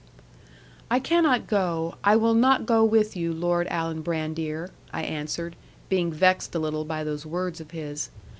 '"I 0.89 0.97
cannot 0.99 1.45
go, 1.45 1.93
I 2.03 2.15
will 2.15 2.33
not 2.33 2.65
go 2.65 2.83
with 2.83 3.15
you, 3.15 3.31
Lord 3.31 3.67
Alan 3.67 4.01
Brandir," 4.01 4.71
I 4.91 5.03
answered, 5.03 5.55
being 5.89 6.11
vexed 6.11 6.55
a 6.55 6.57
little 6.57 6.85
by 6.85 7.03
those 7.03 7.23
words 7.23 7.61
of 7.61 7.69
his. 7.69 8.09